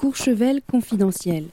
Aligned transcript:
Courchevel 0.00 0.62
confidentiel. 0.62 1.44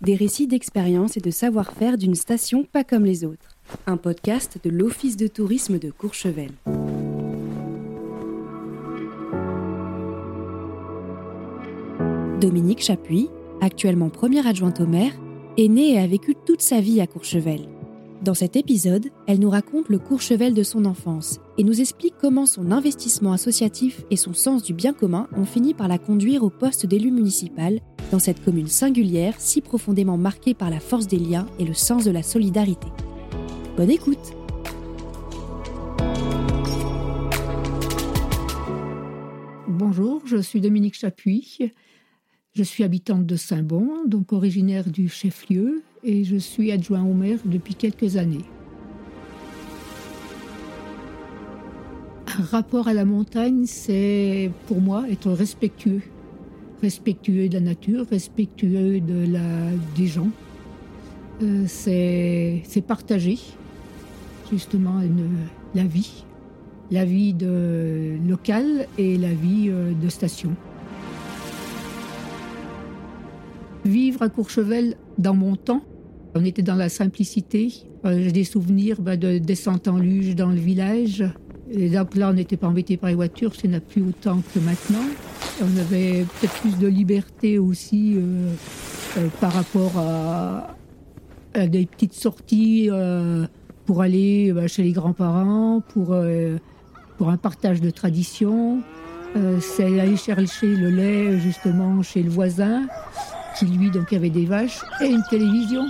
Des 0.00 0.14
récits 0.14 0.46
d'expérience 0.46 1.18
et 1.18 1.20
de 1.20 1.30
savoir-faire 1.30 1.98
d'une 1.98 2.14
station 2.14 2.64
pas 2.64 2.82
comme 2.82 3.04
les 3.04 3.26
autres. 3.26 3.58
Un 3.86 3.98
podcast 3.98 4.58
de 4.64 4.70
l'Office 4.70 5.18
de 5.18 5.26
tourisme 5.26 5.78
de 5.78 5.90
Courchevel. 5.90 6.48
Dominique 12.40 12.80
Chapuis, 12.80 13.28
actuellement 13.60 14.08
première 14.08 14.46
adjointe 14.46 14.80
au 14.80 14.86
maire, 14.86 15.12
est 15.58 15.68
née 15.68 15.92
et 15.92 15.98
a 15.98 16.06
vécu 16.06 16.34
toute 16.46 16.62
sa 16.62 16.80
vie 16.80 17.02
à 17.02 17.06
Courchevel. 17.06 17.68
Dans 18.22 18.34
cet 18.34 18.54
épisode, 18.54 19.06
elle 19.26 19.40
nous 19.40 19.48
raconte 19.48 19.88
le 19.88 19.98
Courchevel 19.98 20.52
de 20.52 20.62
son 20.62 20.84
enfance 20.84 21.40
et 21.56 21.64
nous 21.64 21.80
explique 21.80 22.12
comment 22.20 22.44
son 22.44 22.70
investissement 22.70 23.32
associatif 23.32 24.04
et 24.10 24.16
son 24.16 24.34
sens 24.34 24.62
du 24.62 24.74
bien 24.74 24.92
commun 24.92 25.26
ont 25.34 25.46
fini 25.46 25.72
par 25.72 25.88
la 25.88 25.96
conduire 25.96 26.42
au 26.42 26.50
poste 26.50 26.84
d'élu 26.84 27.10
municipal 27.10 27.80
dans 28.10 28.18
cette 28.18 28.44
commune 28.44 28.66
singulière 28.66 29.34
si 29.38 29.60
profondément 29.60 30.16
marquée 30.16 30.54
par 30.54 30.70
la 30.70 30.80
force 30.80 31.06
des 31.06 31.18
liens 31.18 31.46
et 31.58 31.64
le 31.64 31.74
sens 31.74 32.04
de 32.04 32.10
la 32.10 32.22
solidarité. 32.22 32.88
Bonne 33.76 33.90
écoute 33.90 34.34
Bonjour, 39.68 40.22
je 40.26 40.36
suis 40.36 40.60
Dominique 40.60 40.94
Chapuis. 40.94 41.58
Je 42.52 42.62
suis 42.62 42.84
habitante 42.84 43.26
de 43.26 43.36
Saint-Bon, 43.36 44.04
donc 44.06 44.32
originaire 44.32 44.90
du 44.90 45.08
chef-lieu, 45.08 45.82
et 46.02 46.24
je 46.24 46.36
suis 46.36 46.72
adjoint 46.72 47.02
au 47.02 47.14
maire 47.14 47.38
depuis 47.44 47.74
quelques 47.74 48.16
années. 48.16 48.44
Un 52.26 52.42
rapport 52.42 52.88
à 52.88 52.94
la 52.94 53.04
montagne, 53.04 53.66
c'est 53.66 54.50
pour 54.66 54.80
moi 54.80 55.08
être 55.08 55.30
respectueux. 55.30 56.02
Respectueux 56.82 57.48
de 57.48 57.54
la 57.54 57.60
nature, 57.60 58.06
respectueux 58.10 59.00
de 59.00 59.32
la, 59.32 59.70
des 59.96 60.06
gens. 60.06 60.30
Euh, 61.42 61.64
c'est 61.66 62.84
partager 62.86 63.38
justement 64.50 65.00
la 65.74 65.84
vie, 65.84 66.24
la 66.90 67.04
vie 67.04 67.34
de, 67.34 68.16
locale 68.26 68.86
et 68.98 69.16
la 69.16 69.32
vie 69.32 69.68
euh, 69.68 69.92
de 69.92 70.08
station. 70.08 70.54
Vivre 73.84 74.22
à 74.22 74.28
Courchevel 74.28 74.96
dans 75.18 75.34
mon 75.34 75.56
temps, 75.56 75.82
on 76.34 76.44
était 76.44 76.62
dans 76.62 76.74
la 76.74 76.88
simplicité. 76.88 77.72
Euh, 78.04 78.22
j'ai 78.22 78.32
des 78.32 78.44
souvenirs 78.44 79.00
bah, 79.00 79.16
de 79.16 79.38
descente 79.38 79.88
en 79.88 79.98
luge 79.98 80.34
dans 80.34 80.50
le 80.50 80.60
village. 80.60 81.24
Et 81.70 81.88
donc 81.88 82.16
là, 82.16 82.30
on 82.30 82.34
n'était 82.34 82.56
pas 82.56 82.68
embêté 82.68 82.96
par 82.96 83.10
les 83.10 83.16
voitures, 83.16 83.54
ce 83.54 83.66
n'a 83.66 83.80
plus 83.80 84.02
autant 84.02 84.42
que 84.52 84.58
maintenant. 84.58 85.06
On 85.62 85.76
avait 85.78 86.24
peut-être 86.24 86.60
plus 86.60 86.78
de 86.78 86.86
liberté 86.86 87.58
aussi 87.58 88.14
euh, 88.16 88.52
euh, 89.18 89.28
par 89.40 89.52
rapport 89.52 89.92
à, 89.96 90.76
des 91.66 91.84
petites 91.86 92.14
sorties 92.14 92.88
pour 93.84 94.02
aller 94.02 94.52
bah, 94.52 94.68
chez 94.68 94.84
les 94.84 94.92
grands-parents, 94.92 95.82
pour, 95.88 96.16
pour 97.18 97.28
un 97.28 97.36
partage 97.36 97.80
de 97.80 97.90
traditions. 97.90 98.80
C'est 99.60 99.98
aller 99.98 100.16
chercher 100.16 100.68
le 100.68 100.90
lait 100.90 101.40
justement 101.40 102.04
chez 102.04 102.22
le 102.22 102.30
voisin 102.30 102.86
qui 103.60 103.66
lui 103.66 103.90
donc 103.90 104.12
avait 104.12 104.30
des 104.30 104.46
vaches 104.46 104.80
et 105.00 105.06
une 105.06 105.22
télévision, 105.28 105.86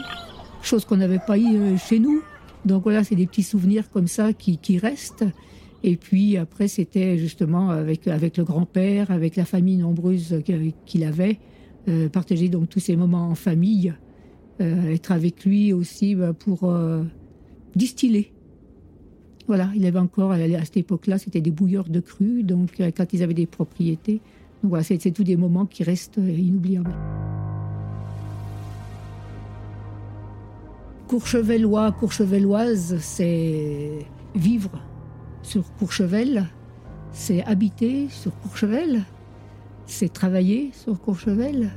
chose 0.63 0.85
qu'on 0.85 0.97
n'avait 0.97 1.21
pas 1.21 1.39
eu 1.39 1.57
euh, 1.57 1.77
chez 1.77 1.99
nous. 1.99 2.23
Donc 2.65 2.83
voilà, 2.83 3.05
c'est 3.05 3.15
des 3.15 3.27
petits 3.27 3.43
souvenirs 3.43 3.91
comme 3.91 4.09
ça 4.09 4.33
qui, 4.33 4.59
qui 4.59 4.79
restent. 4.79 5.25
Et 5.83 5.97
puis 5.97 6.37
après, 6.37 6.69
c'était 6.69 7.17
justement 7.17 7.71
avec, 7.71 8.07
avec 8.07 8.37
le 8.37 8.45
grand-père, 8.45 9.11
avec 9.11 9.37
la 9.37 9.45
famille 9.45 9.77
nombreuse 9.77 10.43
qu'il 10.85 11.05
avait, 11.05 11.39
euh, 11.89 12.09
partager 12.09 12.49
donc 12.49 12.69
tous 12.69 12.81
ces 12.81 12.97
moments 12.97 13.29
en 13.29 13.35
famille, 13.35 13.95
euh, 14.61 14.91
être 14.91 15.13
avec 15.13 15.45
lui 15.45 15.73
aussi 15.73 16.15
bah, 16.15 16.35
pour 16.35 16.65
euh, 16.65 17.03
distiller. 17.75 18.33
Voilà, 19.49 19.71
il 19.75 19.87
avait 19.87 19.99
encore, 19.99 20.33
à 20.33 20.65
cette 20.65 20.77
époque-là, 20.77 21.19
c'était 21.19 21.41
des 21.41 21.51
bouilleurs 21.51 21.89
de 21.89 22.01
cru, 22.01 22.45
donc 22.45 22.81
quand 22.97 23.13
ils 23.13 23.23
avaient 23.23 23.35
des 23.35 23.47
propriétés. 23.47 24.21
Voilà, 24.63 24.85
c'est 24.85 25.11
tous 25.11 25.25
des 25.25 25.37
moments 25.37 25.67
qui 25.67 25.83
restent 25.83 26.19
inoubliables. 26.19 26.95
Courchevellois, 31.09 31.91
Courchevelloise, 31.91 32.99
c'est 33.01 34.07
vivre 34.37 34.71
sur 35.51 35.65
Courchevel, 35.81 36.47
c'est 37.11 37.43
habiter 37.43 38.07
sur 38.09 38.31
Courchevel, 38.39 39.03
c'est 39.85 40.13
travailler 40.13 40.71
sur 40.73 41.01
Courchevel, 41.01 41.71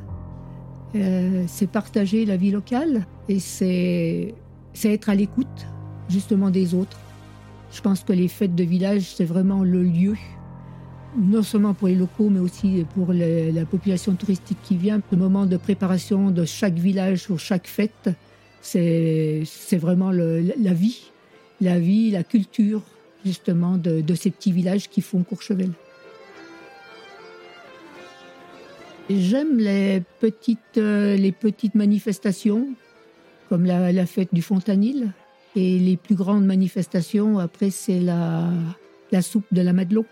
euh, 0.94 1.46
c'est 1.48 1.66
partager 1.66 2.24
la 2.26 2.38
vie 2.38 2.52
locale 2.52 3.08
et 3.28 3.40
c'est 3.40 4.36
être 4.84 5.10
à 5.10 5.16
l'écoute 5.16 5.66
justement 6.08 6.52
des 6.52 6.76
autres. 6.76 7.00
Je 7.72 7.82
pense 7.82 8.04
que 8.04 8.14
les 8.14 8.28
fêtes 8.28 8.54
de 8.54 8.64
village, 8.64 9.16
c'est 9.16 9.26
vraiment 9.26 9.64
le 9.64 9.82
lieu, 9.82 10.18
non 11.18 11.42
seulement 11.42 11.74
pour 11.74 11.88
les 11.88 11.96
locaux, 11.96 12.30
mais 12.30 12.42
aussi 12.42 12.86
pour 12.94 13.12
la 13.12 13.66
population 13.66 14.14
touristique 14.14 14.60
qui 14.62 14.78
vient. 14.78 15.02
Le 15.12 15.18
moment 15.18 15.48
de 15.48 15.58
préparation 15.58 16.30
de 16.30 16.46
chaque 16.46 16.76
village 16.76 17.24
sur 17.24 17.40
chaque 17.40 17.66
fête, 17.66 18.12
c'est 18.62 19.48
vraiment 19.74 20.12
la 20.12 20.74
vie, 20.74 21.10
la 21.60 21.80
vie, 21.80 22.12
la 22.12 22.24
culture 22.24 22.84
justement 23.26 23.78
de, 23.78 24.16
ces 24.16 24.32
petits 24.32 24.52
villages 24.52 24.90
qui 24.90 25.02
font 25.02 25.24
Courchevel. 25.24 25.72
J'aime 29.10 29.58
les 29.58 30.02
petites, 30.20 30.78
euh, 30.78 31.32
manifestations, 31.74 32.70
comme 33.50 33.66
la, 33.66 34.06
fête 34.06 34.34
du 34.34 34.42
Fontanil. 34.42 35.12
Et 35.56 35.78
les 35.78 35.98
plus 35.98 36.16
grandes 36.16 36.46
manifestations, 36.46 37.38
après, 37.38 37.70
c'est 37.70 38.00
la, 38.00 38.50
la 39.12 39.22
soupe 39.22 39.46
de 39.52 39.62
la 39.62 39.74
Madelon. 39.74 40.06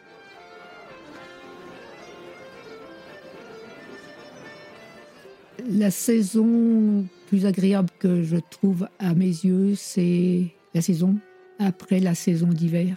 La 5.69 5.89
saison 5.89 7.05
plus 7.27 7.45
agréable 7.45 7.89
que 7.97 8.23
je 8.23 8.37
trouve 8.37 8.87
à 8.99 9.13
mes 9.15 9.25
yeux, 9.25 9.73
c'est 9.75 10.47
la 10.75 10.81
saison 10.81 11.15
après 11.61 11.99
la 11.99 12.15
saison 12.15 12.47
d'hiver. 12.47 12.95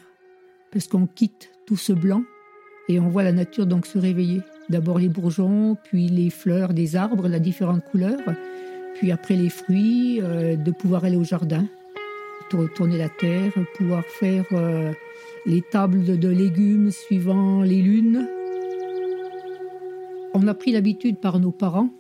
Parce 0.72 0.88
qu'on 0.88 1.06
quitte 1.06 1.50
tout 1.66 1.76
ce 1.76 1.92
blanc 1.92 2.24
et 2.88 2.98
on 2.98 3.08
voit 3.08 3.22
la 3.22 3.32
nature 3.32 3.66
donc 3.66 3.86
se 3.86 3.98
réveiller. 3.98 4.40
D'abord 4.68 4.98
les 4.98 5.08
bourgeons, 5.08 5.76
puis 5.84 6.08
les 6.08 6.30
fleurs 6.30 6.72
des 6.72 6.96
arbres, 6.96 7.28
la 7.28 7.38
différentes 7.38 7.84
couleurs, 7.84 8.20
puis 8.94 9.12
après 9.12 9.36
les 9.36 9.50
fruits, 9.50 10.20
euh, 10.22 10.56
de 10.56 10.70
pouvoir 10.70 11.04
aller 11.04 11.16
au 11.16 11.24
jardin, 11.24 11.66
tourner 12.74 12.96
la 12.96 13.08
terre, 13.08 13.52
pouvoir 13.76 14.04
faire 14.04 14.44
euh, 14.52 14.92
les 15.44 15.60
tables 15.60 16.18
de, 16.18 16.28
légumes 16.28 16.90
suivant 16.90 17.62
les 17.62 17.82
lunes. 17.82 18.28
On 20.32 20.46
a 20.46 20.54
pris 20.54 20.72
l'habitude 20.72 21.18
par 21.20 21.40
nos 21.40 21.50
parents 21.52 21.90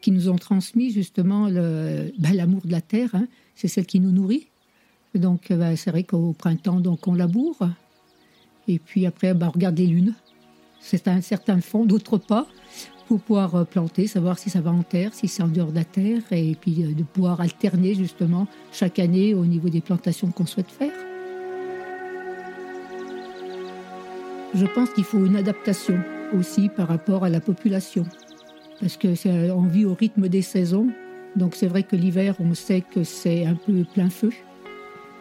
qui 0.00 0.10
nous 0.10 0.28
ont 0.28 0.36
transmis 0.36 0.90
justement 0.90 1.48
ben, 1.50 2.32
l'amour 2.32 2.62
de 2.64 2.72
la 2.72 2.80
terre. 2.80 3.14
Hein. 3.14 3.26
C'est 3.54 3.68
celle 3.68 3.86
qui 3.86 4.00
nous 4.00 4.12
nourrit. 4.12 4.48
Donc 5.16 5.50
ben, 5.50 5.76
c'est 5.76 5.90
vrai 5.90 6.04
qu'au 6.04 6.32
printemps, 6.32 6.80
donc 6.80 7.06
on 7.06 7.14
laboure. 7.14 7.58
Et 8.68 8.78
puis 8.78 9.06
après, 9.06 9.34
ben, 9.34 9.48
on 9.48 9.50
regarde 9.50 9.78
les 9.78 9.86
lunes. 9.86 10.14
C'est 10.80 11.08
un 11.08 11.20
certain 11.20 11.60
fond, 11.60 11.84
d'autres 11.84 12.18
pas, 12.18 12.46
pour 13.08 13.20
pouvoir 13.20 13.54
euh, 13.54 13.64
planter, 13.64 14.06
savoir 14.06 14.38
si 14.38 14.50
ça 14.50 14.60
va 14.60 14.70
en 14.70 14.82
terre, 14.82 15.14
si 15.14 15.28
c'est 15.28 15.42
en 15.42 15.48
dehors 15.48 15.70
de 15.70 15.76
la 15.76 15.84
terre, 15.84 16.22
et 16.30 16.56
puis 16.60 16.84
euh, 16.84 16.94
de 16.94 17.02
pouvoir 17.02 17.40
alterner 17.40 17.94
justement 17.94 18.46
chaque 18.72 18.98
année 18.98 19.34
au 19.34 19.44
niveau 19.44 19.68
des 19.68 19.80
plantations 19.80 20.30
qu'on 20.30 20.46
souhaite 20.46 20.70
faire. 20.70 20.92
Je 24.54 24.66
pense 24.66 24.90
qu'il 24.90 25.04
faut 25.04 25.24
une 25.24 25.36
adaptation 25.36 26.00
aussi 26.38 26.68
par 26.68 26.88
rapport 26.88 27.24
à 27.24 27.28
la 27.28 27.40
population 27.40 28.06
parce 28.80 28.96
que 28.96 29.52
on 29.52 29.62
vit 29.62 29.84
au 29.84 29.94
rythme 29.94 30.28
des 30.28 30.42
saisons. 30.42 30.88
Donc 31.34 31.54
c'est 31.54 31.66
vrai 31.66 31.82
que 31.82 31.96
l'hiver, 31.96 32.34
on 32.40 32.54
sait 32.54 32.80
que 32.82 33.04
c'est 33.04 33.44
un 33.44 33.54
peu 33.54 33.84
plein 33.84 34.10
feu. 34.10 34.30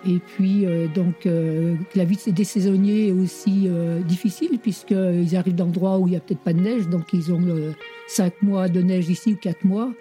Et 0.07 0.19
puis, 0.19 0.65
euh, 0.65 0.87
donc, 0.87 1.25
euh, 1.25 1.75
la 1.95 2.05
vie 2.05 2.17
des 2.27 2.43
saisonniers 2.43 3.07
est 3.07 3.11
aussi 3.11 3.63
euh, 3.65 4.01
difficile, 4.03 4.59
puisqu'ils 4.59 5.35
arrivent 5.35 5.55
d'endroits 5.55 5.97
où 5.97 6.07
il 6.07 6.11
n'y 6.11 6.17
a 6.17 6.19
peut-être 6.19 6.41
pas 6.41 6.53
de 6.53 6.59
neige, 6.59 6.87
donc 6.89 7.11
ils 7.13 7.33
ont 7.33 7.73
cinq 8.07 8.41
mois 8.41 8.69
de 8.69 8.81
neige 8.81 9.09
ici 9.09 9.33
ou 9.33 9.35
quatre 9.35 9.63
mois. 9.63 9.91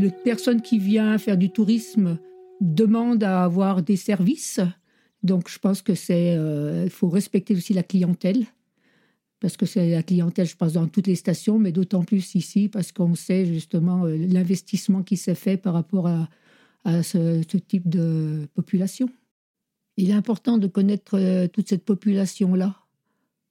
La 0.00 0.10
personne 0.24 0.62
qui 0.62 0.78
vient 0.78 1.18
faire 1.18 1.36
du 1.36 1.50
tourisme 1.50 2.18
demande 2.60 3.22
à 3.22 3.44
avoir 3.44 3.82
des 3.82 3.96
services. 3.96 4.60
Donc, 5.22 5.48
je 5.48 5.58
pense 5.58 5.82
que 5.82 5.94
c'est, 5.94 6.34
il 6.84 6.90
faut 6.90 7.08
respecter 7.08 7.54
aussi 7.54 7.74
la 7.74 7.82
clientèle 7.82 8.46
parce 9.42 9.56
que 9.56 9.66
c'est 9.66 9.90
la 9.90 10.04
clientèle, 10.04 10.46
je 10.46 10.54
pense, 10.56 10.74
dans 10.74 10.86
toutes 10.86 11.08
les 11.08 11.16
stations, 11.16 11.58
mais 11.58 11.72
d'autant 11.72 12.04
plus 12.04 12.36
ici, 12.36 12.68
parce 12.68 12.92
qu'on 12.92 13.16
sait 13.16 13.44
justement 13.44 14.04
euh, 14.04 14.16
l'investissement 14.16 15.02
qui 15.02 15.16
s'est 15.16 15.34
fait 15.34 15.56
par 15.56 15.74
rapport 15.74 16.06
à, 16.06 16.28
ce, 16.84 17.42
type 17.42 17.88
de 17.88 18.48
population. 18.54 19.08
Il 19.96 20.10
est 20.10 20.14
important 20.14 20.58
de 20.58 20.66
connaître 20.66 21.18
euh, 21.18 21.48
toute 21.48 21.68
cette 21.68 21.84
population-là 21.84 22.76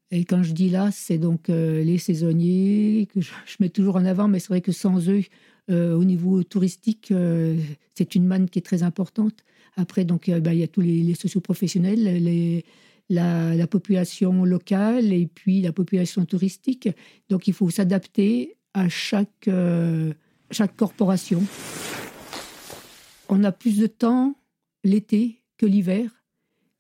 Et 0.10 0.25
quand 0.25 0.44
je 0.44 0.54
dis 0.54 0.69
là, 0.69 0.89
c'est 0.92 1.18
donc 1.18 1.48
les 1.48 1.98
saisonniers 1.98 3.07
que 3.13 3.22
je, 3.22 3.31
mets 3.60 3.69
toujours 3.69 3.95
en 3.95 4.06
avant, 4.06 4.28
mais 4.28 4.39
c'est 4.39 4.50
vrai 4.50 4.62
que 4.62 4.72
sans 4.72 5.10
eux, 5.10 5.24
au 5.69 6.04
niveau 6.04 6.44
touristique, 6.44 7.13
c'est 7.95 8.16
une 8.16 8.25
manne 8.28 8.50
qui 8.50 8.60
est 8.60 8.62
très 8.62 8.83
importante. 8.83 9.45
Après, 9.78 10.04
donc, 10.04 10.30
bah, 10.30 10.54
il 10.54 10.60
y 10.60 10.63
a 10.63 10.68
tous 10.68 10.81
les, 10.81 11.01
les 11.01 11.16
socioprofessionnels, 11.16 12.04
les, 12.22 12.66
la, 13.12 13.68
population 13.68 14.45
locale 14.45 15.13
et 15.13 15.28
puis 15.28 15.62
la 15.62 15.72
population 15.72 16.25
touristique. 16.25 16.89
Donc 17.30 17.48
il 17.48 17.54
faut 17.54 17.69
s'adapter 17.69 18.57
à 18.74 18.89
chaque, 18.89 19.48
euh, 19.48 20.13
chaque 20.50 20.75
corporation. 20.75 21.44
On 23.33 23.45
a 23.45 23.54
plus 23.54 23.80
de 23.80 23.88
temps 23.88 24.36
l'été 24.83 25.42
que 25.57 25.66
l'hiver. 25.66 26.12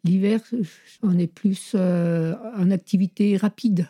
L'hiver, 0.03 0.41
on 1.01 1.17
est 1.17 1.27
plus 1.27 1.71
euh, 1.75 2.35
en 2.57 2.71
activité 2.71 3.37
rapide. 3.37 3.87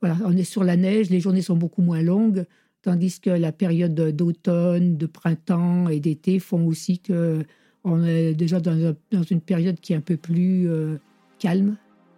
Voilà, 0.00 0.18
on 0.24 0.36
est 0.36 0.42
sur 0.42 0.64
la 0.64 0.76
neige, 0.76 1.08
les 1.08 1.20
journées 1.20 1.40
sont 1.40 1.56
beaucoup 1.56 1.82
moins 1.82 2.02
longues, 2.02 2.46
tandis 2.82 3.20
que 3.20 3.30
la 3.30 3.52
période 3.52 3.94
d'automne, 3.94 4.96
de 4.96 5.06
printemps 5.06 5.88
et 5.88 6.00
d'été 6.00 6.40
font 6.40 6.66
aussi 6.66 6.98
que 6.98 7.44
on 7.84 8.02
est 8.02 8.34
déjà 8.34 8.58
dans, 8.58 8.96
une 9.30 9.40
période 9.40 9.78
qui 9.78 9.92
est 9.92 9.96
un 9.96 10.00
peu 10.00 10.16
plus 10.16 10.68
euh, 10.68 10.96
calme 11.38 11.76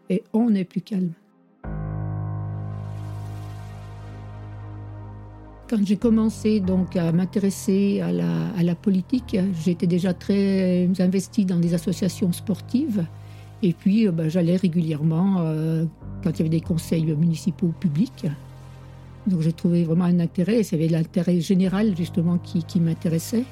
et 0.08 0.25
on 0.32 0.55
est 0.55 0.64
plus 0.64 0.81
calme. 0.81 1.12
Quand 5.68 5.84
j'ai 5.84 5.96
commencé 5.96 6.60
donc 6.60 6.94
à 6.94 7.10
m'intéresser 7.10 8.00
à 8.00 8.62
la, 8.62 8.74
politique, 8.76 9.36
j'étais 9.64 9.88
déjà 9.88 10.14
très 10.14 10.88
investie 11.00 11.44
dans 11.44 11.58
des 11.58 11.74
associations 11.74 12.32
sportives. 12.32 13.04
Et 13.62 13.72
puis, 13.72 14.06
euh, 14.06 14.12
ben, 14.12 14.28
j'allais 14.28 14.54
régulièrement 14.54 15.38
euh, 15.40 15.84
quand 16.22 16.30
il 16.30 16.38
y 16.38 16.40
avait 16.42 16.48
des 16.50 16.60
conseils 16.60 17.04
municipaux 17.04 17.72
publics. 17.80 18.26
Donc, 19.26 19.40
j'ai 19.40 19.52
trouvé 19.52 19.82
vraiment 19.82 20.04
un 20.04 20.20
intérêt. 20.20 20.62
C'était 20.62 20.86
l'intérêt 20.86 21.40
général, 21.40 21.96
justement, 21.96 22.38
qui, 22.38 22.62
qui 22.62 22.78
m'intéressait. 22.78 23.44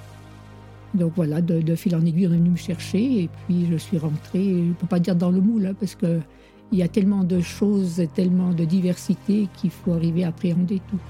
Donc 0.95 1.15
voilà, 1.17 1.41
de, 1.41 1.75
fil 1.75 1.97
en 1.97 2.07
aiguille, 2.07 2.29
on 2.29 2.33
est 2.33 2.37
venu 2.37 2.51
me 2.51 2.57
chercher 2.57 3.23
et 3.23 3.29
puis 3.29 3.67
je 3.69 3.77
suis 3.77 3.99
rentrée, 3.99 4.45
je 4.45 4.69
ne 4.69 4.73
peux 4.75 4.87
pas 4.87 5.01
dire 5.01 5.17
dans 5.17 5.33
le 5.33 5.41
moule, 5.41 5.67
hein, 5.67 5.75
parce 5.79 5.97
qu'il 5.97 6.23
y 6.71 6.83
a 6.83 6.89
tellement 6.89 7.25
de 7.25 7.41
choses, 7.41 8.01
tellement 8.15 8.53
de 8.53 8.65
diversité 8.65 9.49
qu'il 9.57 9.71
faut 9.71 9.93
arriver 9.93 10.23
à 10.23 10.29
appréhender 10.29 10.81
tout. 10.89 11.01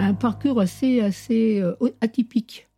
Un 0.00 0.14
parcours 0.14 0.60
assez, 0.60 1.00
assez 1.00 1.60
euh, 1.60 1.74
atypique. 2.00 2.68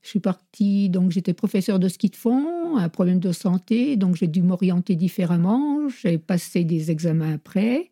Je 0.00 0.08
suis 0.08 0.20
partie, 0.20 0.88
donc 0.88 1.10
j'étais 1.10 1.34
professeur 1.34 1.78
de 1.78 1.88
ski 1.88 2.08
de 2.08 2.16
fond, 2.16 2.76
un 2.76 2.88
problème 2.88 3.18
de 3.18 3.32
santé, 3.32 3.96
donc 3.96 4.16
j'ai 4.16 4.26
dû 4.26 4.40
m'orienter 4.40 4.94
différemment. 4.94 5.88
J'ai 5.88 6.16
passé 6.16 6.64
des 6.64 6.90
examens 6.90 7.34
après. 7.34 7.90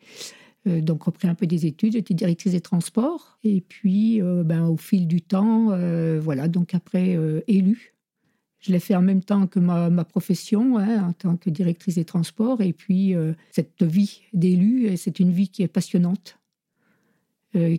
Euh, 0.67 0.81
donc 0.81 1.03
repris 1.03 1.29
un 1.29 1.35
peu 1.35 1.47
des 1.47 1.67
études, 1.67 1.93
j'étais 1.93 2.15
directrice 2.15 2.53
des 2.53 2.61
transports. 2.61 3.39
Et 3.43 3.61
puis, 3.61 4.23
euh, 4.23 4.45
ben, 4.45 4.67
au 4.67 4.79
fil 4.79 5.07
du 5.07 5.21
temps, 5.21 5.77
voilà, 6.21 6.49
donc 6.49 6.75
après, 6.75 7.19
élue. 7.47 7.95
Je 8.61 8.73
l'ai 8.73 8.81
fait 8.81 8.97
en 8.97 9.03
même 9.03 9.23
temps 9.23 9.47
que 9.47 9.59
ma, 9.59 10.05
profession, 10.05 10.79
hein, 10.79 11.09
en 11.09 11.13
tant 11.13 11.37
que 11.37 11.51
directrice 11.51 11.97
des 11.97 12.07
transports. 12.07 12.63
Et 12.63 12.73
puis, 12.73 13.15
cette 13.51 13.83
vie 13.83 14.23
d'élu, 14.33 14.97
c'est 14.97 15.21
une 15.21 15.33
vie 15.33 15.49
qui 15.49 15.63
est 15.63 15.69
passionnante, 15.69 16.39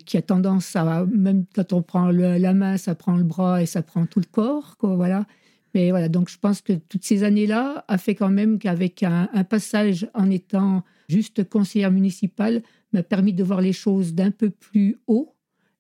qui 0.05 0.17
a 0.17 0.21
tendance 0.21 0.75
à, 0.75 1.05
même 1.05 1.45
quand 1.53 1.73
on 1.73 1.81
prend 1.81 2.09
la 2.11 2.53
main, 2.53 2.77
ça 2.77 2.95
prend 2.95 3.17
le 3.17 3.23
bras 3.23 3.61
et 3.61 3.65
ça 3.65 3.81
prend 3.81 4.05
tout 4.05 4.19
le 4.19 4.27
corps, 4.31 4.77
quoi, 4.77 4.95
voilà. 4.95 5.25
Mais 5.73 5.89
voilà, 5.89 6.07
donc 6.07 6.29
je 6.29 6.37
pense 6.37 6.61
que 6.61 6.73
toutes 6.73 7.03
ces 7.03 7.23
années-là 7.23 7.83
a 7.87 7.97
fait 7.97 8.15
quand 8.15 8.29
même 8.29 8.59
qu'avec 8.59 9.03
un, 9.03 9.27
un 9.33 9.43
passage 9.43 10.07
en 10.13 10.29
étant 10.31 10.83
juste 11.09 11.47
conseillère 11.49 11.91
municipale 11.91 12.61
m'a 12.93 13.03
permis 13.03 13.33
de 13.33 13.43
voir 13.43 13.61
les 13.61 13.73
choses 13.73 14.13
d'un 14.13 14.31
peu 14.31 14.49
plus 14.49 14.97
haut 15.07 15.35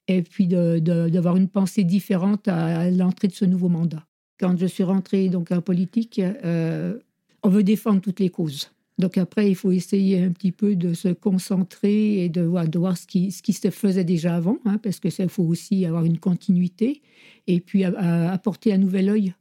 et 0.07 0.21
puis 0.21 0.47
d'avoir 0.47 1.37
une 1.37 1.47
pensée 1.47 1.83
différente 1.83 2.47
à, 2.47 2.89
l'entrée 2.91 3.27
de 3.27 3.33
ce 3.33 3.45
nouveau 3.45 3.69
mandat. 3.69 4.05
Quand 4.39 4.57
je 4.57 4.65
suis 4.65 4.83
rentrée 4.83 5.29
donc 5.29 5.51
en 5.51 5.61
politique, 5.61 6.19
euh, 6.19 6.99
on 7.41 7.49
veut 7.49 7.63
défendre 7.63 8.01
toutes 8.01 8.19
les 8.19 8.29
causes. 8.29 8.71
Donc 8.97 9.17
après, 9.17 9.49
il 9.49 9.55
faut 9.55 9.71
essayer 9.71 10.21
un 10.23 10.31
petit 10.31 10.53
peu 10.53 10.75
de 10.75 10.93
se 10.93 11.09
concentrer 11.09 12.23
et 12.23 12.29
de 12.29 12.41
voir, 12.41 12.97
ce, 12.97 13.05
qui, 13.05 13.31
se 13.31 13.69
faisait 13.69 14.05
déjà 14.05 14.35
avant, 14.35 14.57
hein, 14.65 14.77
parce 14.77 14.99
que 14.99 15.09
ça, 15.09 15.27
faut 15.27 15.43
aussi 15.43 15.85
avoir 15.85 16.05
une 16.05 16.17
continuité 16.17 17.01
et 17.47 17.59
puis 17.59 17.83
apporter 17.83 18.73
un 18.73 18.77
nouvel 18.77 19.09
œil 19.09 19.33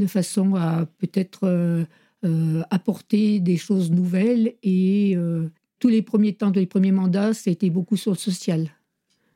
de 0.00 0.06
façon 0.06 0.54
à 0.56 0.86
peut-être 0.98 1.44
euh, 1.44 1.84
euh, 2.24 2.62
apporter 2.70 3.38
des 3.38 3.56
choses 3.56 3.90
nouvelles. 3.90 4.54
Et 4.62 5.14
euh, 5.16 5.48
tous 5.78 5.88
les 5.88 6.02
premiers 6.02 6.32
temps, 6.32 6.50
les 6.50 6.66
premiers 6.66 6.92
mandats, 6.92 7.34
c'était 7.34 7.70
beaucoup 7.70 7.96
sur 7.96 8.12
le 8.12 8.16
social. 8.16 8.70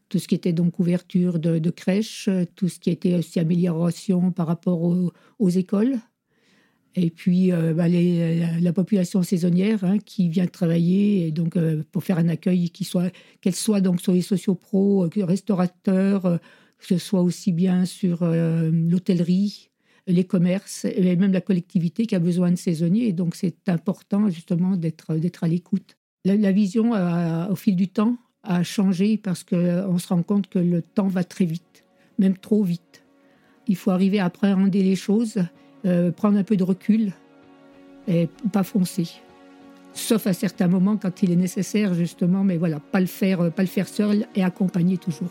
Tout 0.08 0.18
ce 0.18 0.28
qui 0.28 0.34
était 0.34 0.52
donc 0.52 0.78
ouverture 0.78 1.38
de, 1.38 1.70
crèches, 1.70 2.28
tout 2.54 2.68
ce 2.68 2.78
qui 2.78 2.90
était 2.90 3.14
aussi 3.14 3.40
amélioration 3.40 4.30
par 4.32 4.46
rapport 4.46 4.82
aux, 4.82 5.48
écoles. 5.48 5.96
Et 6.96 7.10
puis 7.10 7.52
euh, 7.52 7.74
bah, 7.74 7.86
la 7.88 8.72
population 8.72 9.22
saisonnière 9.22 9.82
hein, 9.84 9.98
qui 9.98 10.28
vient 10.28 10.46
travailler 10.46 11.26
et 11.26 11.32
donc 11.32 11.58
pour 11.90 12.04
faire 12.04 12.18
un 12.18 12.28
accueil 12.28 12.70
qu'elle 12.70 13.54
soit 13.54 13.80
donc 13.80 14.00
sur 14.00 14.12
les 14.12 14.22
sociopros, 14.22 15.08
restaurateurs, 15.16 16.22
que 16.78 16.86
ce 16.86 16.98
soit 16.98 17.22
aussi 17.22 17.52
bien 17.52 17.84
sur 17.84 18.24
l'hôtellerie, 18.24 19.70
les 20.06 20.24
commerces 20.24 20.84
et 20.84 21.16
même 21.16 21.32
la 21.32 21.40
collectivité 21.40 22.06
qui 22.06 22.14
a 22.14 22.18
besoin 22.18 22.50
de 22.50 22.56
saisonniers. 22.56 23.08
Et 23.08 23.12
donc, 23.12 23.34
c'est 23.34 23.68
important 23.68 24.28
justement 24.28 24.76
d'être, 24.76 25.14
d'être 25.16 25.44
à 25.44 25.48
l'écoute. 25.48 25.96
La, 26.24 26.52
vision, 26.52 26.92
au 27.50 27.56
fil 27.56 27.76
du 27.76 27.88
temps, 27.88 28.16
a 28.42 28.62
changé 28.62 29.16
parce 29.16 29.42
qu'on 29.42 29.98
se 29.98 30.08
rend 30.08 30.22
compte 30.22 30.48
que 30.48 30.58
le 30.58 30.82
temps 30.82 31.08
va 31.08 31.24
très 31.24 31.44
vite, 31.44 31.84
même 32.18 32.36
trop 32.36 32.62
vite. 32.62 33.04
Il 33.66 33.76
faut 33.76 33.90
arriver 33.90 34.18
à 34.18 34.26
appréhender 34.26 34.82
les 34.82 34.96
choses, 34.96 35.38
euh, 35.86 36.10
prendre 36.10 36.38
un 36.38 36.44
peu 36.44 36.56
de 36.56 36.64
recul 36.64 37.12
et 38.08 38.28
pas 38.52 38.62
foncer. 38.62 39.08
Sauf 39.92 40.26
à 40.26 40.32
certains 40.32 40.66
moments 40.66 40.96
quand 40.96 41.22
il 41.22 41.30
est 41.30 41.36
nécessaire 41.36 41.94
justement, 41.94 42.42
mais 42.42 42.56
voilà, 42.56 42.80
pas 42.80 43.00
le 43.00 43.06
faire, 43.06 43.52
pas 43.52 43.62
le 43.62 43.68
faire 43.68 43.88
seul 43.88 44.26
et 44.34 44.42
accompagner 44.42 44.98
toujours. 44.98 45.30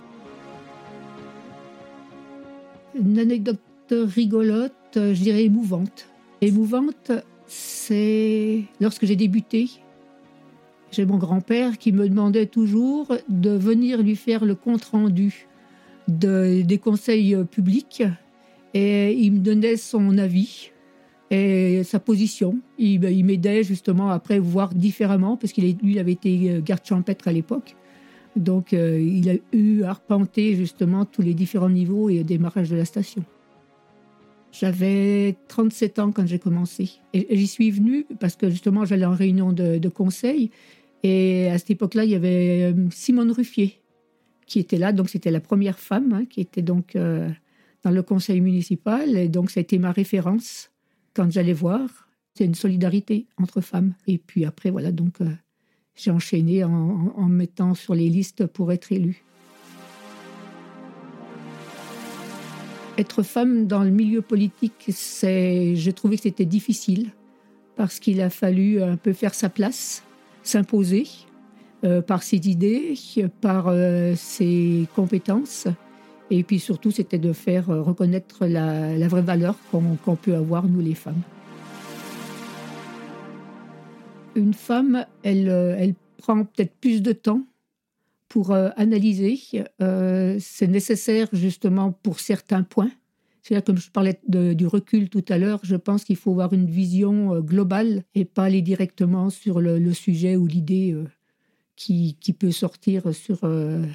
Une 2.96 3.20
anecdote 3.20 3.60
rigolote, 3.92 4.74
je 4.96 5.22
dirais 5.22 5.44
émouvante. 5.44 6.08
Émouvante, 6.42 7.12
c'est 7.48 8.64
lorsque 8.80 9.06
j'ai 9.06 9.16
débuté. 9.16 9.70
J'ai 10.92 11.06
mon 11.06 11.18
grand-père 11.18 11.80
qui 11.80 11.92
me 11.92 12.08
demandait 12.08 12.46
toujours 12.46 13.18
de 13.28 13.50
venir 13.50 14.04
lui 14.04 14.16
faire 14.16 14.46
le 14.46 14.54
compte-rendu 14.54 15.48
de, 16.08 16.62
des 16.62 16.78
conseils 16.78 17.36
publics 17.50 18.04
et 18.74 19.14
il 19.14 19.34
me 19.34 19.40
donnait 19.40 19.78
son 19.78 20.18
avis 20.18 20.72
et 21.32 21.84
sa 21.84 22.00
position. 22.00 22.60
Il, 22.78 23.04
il 23.04 23.24
m'aidait 23.26 23.64
justement 23.64 24.10
après 24.10 24.40
voir 24.40 24.74
différemment 24.74 25.38
parce 25.38 25.54
qu'il 25.54 26.00
avait 26.00 26.12
été 26.12 26.62
garde 26.64 26.86
champêtre 26.86 27.28
à 27.28 27.32
l'époque. 27.32 27.76
Donc 28.36 28.74
euh, 28.74 29.00
il 29.00 29.30
a 29.30 29.36
eu 29.52 29.84
à 29.84 29.92
arpenter 29.92 30.56
justement 30.56 31.06
tous 31.06 31.22
les 31.22 31.34
différents 31.34 31.70
niveaux 31.70 32.10
et 32.10 32.24
démarrage 32.24 32.70
de 32.70 32.76
la 32.76 32.86
station. 32.86 33.24
J'avais 34.52 35.36
37 35.48 36.00
ans 36.00 36.12
quand 36.12 36.28
j'ai 36.28 36.40
commencé. 36.40 36.92
J'y 37.14 37.48
suis 37.48 37.72
venue 37.72 38.06
parce 38.20 38.36
que 38.36 38.50
justement, 38.52 38.86
j'allais 38.86 39.06
en 39.06 39.16
réunion 39.16 39.52
de, 39.52 39.90
conseil. 39.90 40.52
Et 41.02 41.50
à 41.50 41.58
cette 41.58 41.72
époque-là, 41.72 42.06
il 42.06 42.12
y 42.12 42.16
avait 42.16 42.72
euh, 42.72 42.90
Simone 42.92 43.32
Ruffier 43.32 43.82
qui 44.46 44.60
était 44.60 44.78
là. 44.78 44.94
Donc, 44.94 45.10
c'était 45.10 45.32
la 45.32 45.40
première 45.40 45.80
femme 45.80 46.14
hein, 46.14 46.26
qui 46.30 46.40
était 46.40 46.62
donc 46.62 46.96
euh, 46.96 47.30
dans 47.84 47.92
le 47.92 48.02
conseil 48.02 48.42
municipal. 48.42 49.18
Et 49.18 49.28
donc, 49.28 49.52
ça 49.52 49.60
a 49.60 49.62
été 49.62 49.78
ma 49.78 49.92
référence 49.92 50.72
quand 51.14 51.32
j'allais 51.32 51.54
voir. 51.54 52.08
C'est 52.36 52.46
une 52.46 52.56
solidarité 52.56 53.28
entre 53.38 53.62
femmes. 53.62 53.94
Et 54.08 54.18
puis 54.18 54.46
après, 54.46 54.72
voilà, 54.72 54.92
donc 54.92 55.22
euh, 55.22 55.30
j'ai 55.96 56.12
enchaîné 56.12 56.64
en, 56.64 57.28
mettant 57.30 57.76
sur 57.76 57.94
les 57.94 58.10
listes 58.10 58.48
pour 58.48 58.72
être 58.72 58.92
élue. 58.92 59.24
Être 62.98 63.24
femme 63.24 63.68
dans 63.68 63.84
le 63.84 63.90
milieu 63.90 64.22
politique, 64.22 64.86
c'est, 64.90 65.76
je 65.76 65.92
trouvais 65.92 66.16
que 66.16 66.24
c'était 66.24 66.46
difficile 66.46 67.12
parce 67.76 68.00
qu'il 68.00 68.22
a 68.22 68.30
fallu 68.30 68.84
un 68.84 68.98
peu 68.98 69.14
faire 69.14 69.34
sa 69.34 69.50
place, 69.50 70.04
s'imposer 70.44 71.08
euh, 71.84 72.02
par 72.02 72.22
ses 72.22 72.38
idées, 72.50 72.96
par 73.42 73.68
euh, 73.68 74.14
ses 74.16 74.88
compétences. 74.96 75.68
Et 76.30 76.44
puis 76.44 76.60
surtout, 76.60 76.92
c'était 76.92 77.20
de 77.20 77.34
faire 77.34 77.68
reconnaître 77.68 78.46
la, 78.48 79.08
vraie 79.08 79.22
valeur 79.22 79.56
qu'on 79.72 80.16
peut 80.16 80.36
avoir, 80.36 80.68
nous 80.68 80.82
les 80.82 80.96
femmes. 80.96 81.22
Une 84.36 84.54
femme, 84.54 85.06
elle, 85.22 85.48
elle 85.48 85.94
prend 86.18 86.44
peut-être 86.44 86.74
plus 86.80 87.02
de 87.02 87.12
temps 87.12 87.44
pour 88.34 88.50
euh, 88.50 88.70
analyser. 88.78 89.40
Euh, 89.80 90.38
c'est 90.40 90.66
nécessaire 90.66 91.28
justement 91.34 91.92
pour 91.92 92.20
certains 92.20 92.64
points, 92.64 92.90
C'est 93.44 93.54
là, 93.54 93.62
comme 93.62 93.78
je 93.78 93.92
parlais 93.92 94.20
du 94.28 94.66
recul 94.66 95.10
tout 95.10 95.24
à 95.30 95.38
l'heure, 95.38 95.60
je 95.62 95.76
pense 95.76 96.04
qu'il 96.04 96.16
faut 96.16 96.32
avoir 96.32 96.52
une 96.52 96.66
vision 96.66 97.36
euh, 97.36 97.42
globale 97.42 98.04
et 98.16 98.26
pas 98.26 98.46
aller 98.46 98.64
directement 98.64 99.30
sur 99.30 99.62
le, 99.62 99.94
sujet 99.94 100.36
ou 100.36 100.48
l'idée 100.48 100.94
euh, 100.94 101.06
qui, 101.76 102.18
peut 102.40 102.52
sortir 102.52 103.14
sur, 103.14 103.44
euh, 103.44 103.86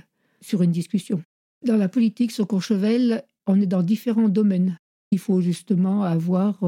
sur 0.40 0.62
une 0.62 0.70
discussion. 0.70 1.20
Dans 1.64 1.76
la 1.76 1.88
politique 1.88 2.32
sur 2.32 2.46
Courchevel, 2.46 3.24
on 3.46 3.60
est 3.60 3.66
dans 3.66 3.82
différents 3.82 4.28
domaines. 4.28 4.78
Il 5.10 5.18
faut 5.18 5.40
justement 5.40 6.02
avoir 6.02 6.62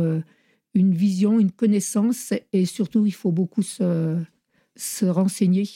une 0.74 0.94
vision, 0.94 1.38
une 1.38 1.52
connaissance 1.52 2.32
et 2.52 2.64
surtout 2.64 3.06
il 3.06 3.14
faut 3.14 3.32
beaucoup 3.32 3.62
se, 3.62 4.18
se 4.76 5.04
renseigner 5.04 5.68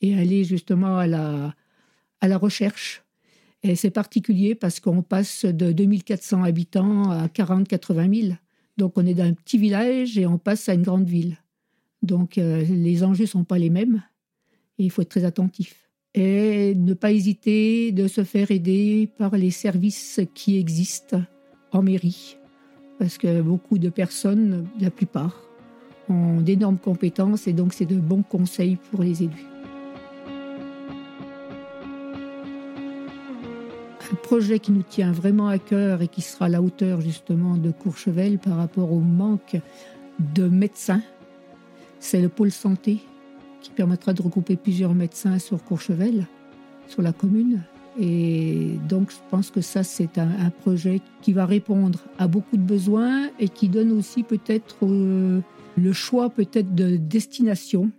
et 0.00 0.18
aller 0.18 0.44
justement 0.44 0.98
à 0.98 1.06
la, 1.06 1.54
recherche 2.38 3.02
et 3.62 3.76
c'est 3.76 3.90
particulier 3.90 4.54
parce 4.54 4.80
qu'on 4.80 5.02
passe 5.02 5.44
de 5.44 5.72
2400 5.72 6.42
habitants 6.42 7.10
à 7.10 7.26
40-80 7.28 8.22
000. 8.28 8.36
Donc 8.76 8.94
on 8.96 9.06
est 9.06 9.14
dans 9.14 9.24
un 9.24 9.34
petit 9.34 9.58
village 9.58 10.18
et 10.18 10.26
on 10.26 10.38
passe 10.38 10.68
à 10.68 10.74
une 10.74 10.82
grande 10.82 11.06
ville. 11.06 11.36
Donc 12.02 12.38
euh, 12.38 12.64
les 12.64 13.04
enjeux 13.04 13.24
ne 13.24 13.28
sont 13.28 13.44
pas 13.44 13.58
les 13.58 13.70
mêmes 13.70 14.02
et 14.78 14.84
il 14.84 14.90
faut 14.90 15.02
être 15.02 15.10
très 15.10 15.24
attentif. 15.24 15.88
Et 16.14 16.74
ne 16.74 16.94
pas 16.94 17.12
hésiter 17.12 17.92
de 17.92 18.06
se 18.06 18.22
faire 18.22 18.50
aider 18.50 19.08
par 19.16 19.36
les 19.36 19.50
services 19.50 20.20
qui 20.34 20.58
existent 20.58 21.22
en 21.72 21.82
mairie. 21.82 22.36
Parce 22.98 23.16
que 23.16 23.40
beaucoup 23.40 23.78
de 23.78 23.88
personnes, 23.88 24.66
la 24.78 24.90
plupart, 24.90 25.40
ont 26.08 26.40
d'énormes 26.40 26.78
compétences 26.78 27.46
et 27.46 27.52
donc 27.52 27.72
c'est 27.72 27.86
de 27.86 27.96
bons 27.96 28.22
conseils 28.22 28.76
pour 28.90 29.02
les 29.02 29.22
élus. 29.22 29.46
projet 34.32 34.60
qui 34.60 34.72
nous 34.72 34.82
tient 34.82 35.12
vraiment 35.12 35.48
à 35.48 35.58
cœur 35.58 36.00
et 36.00 36.08
qui 36.08 36.22
sera 36.22 36.46
à 36.46 36.48
la 36.48 36.62
hauteur 36.62 37.02
justement 37.02 37.58
de 37.58 37.70
Courchevel 37.70 38.38
par 38.38 38.56
rapport 38.56 38.90
au 38.90 39.00
manque 39.00 39.56
de 40.34 40.48
médecins, 40.48 41.02
c'est 42.00 42.22
le 42.22 42.30
pôle 42.30 42.50
santé 42.50 43.00
qui 43.62 43.70
permettra 43.70 44.12
de 44.12 44.22
regrouper 44.22 44.56
plusieurs 44.56 44.94
médecins 44.94 45.38
sur 45.38 45.62
Courchevel, 45.64 46.26
sur 46.88 47.02
la 47.02 47.12
commune. 47.12 47.62
Et 48.00 48.78
donc 48.88 49.10
je 49.10 49.16
pense 49.30 49.50
que 49.50 49.60
ça, 49.60 49.82
c'est 49.82 50.18
un, 50.18 50.50
projet 50.50 51.00
qui 51.20 51.32
va 51.32 51.44
répondre 51.46 52.00
à 52.18 52.26
beaucoup 52.26 52.56
de 52.56 52.62
besoins 52.62 53.28
et 53.38 53.48
qui 53.48 53.68
donne 53.68 53.92
aussi 53.92 54.22
peut-être 54.22 54.78
euh, 54.84 55.40
le 55.76 55.92
choix 55.92 56.30
peut-être 56.30 56.74
de 56.74 56.96
destination 56.96 57.90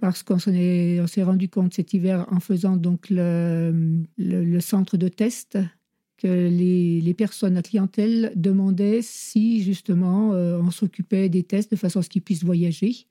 parce 0.00 0.22
qu'on 0.22 0.38
s'est 0.38 1.22
rendu 1.22 1.48
compte 1.48 1.72
cet 1.72 1.94
hiver 1.94 2.26
en 2.30 2.38
faisant 2.38 2.76
donc 2.76 3.06
le, 3.08 4.60
centre 4.60 4.98
de 4.98 5.08
test 5.08 5.58
que 6.18 6.28
les, 6.28 7.14
personnes 7.14 7.56
à 7.56 7.62
clientèle 7.62 8.32
demandaient 8.36 9.00
si 9.02 9.62
justement 9.62 10.34
euh, 10.34 10.60
on 10.60 10.70
s'occupait 10.70 11.30
des 11.30 11.42
tests 11.42 11.70
de 11.70 11.76
façon 11.76 12.00
à 12.00 12.02
ce 12.02 12.10
qu'ils 12.10 12.22
puissent 12.22 12.44
voyager. 12.44 13.06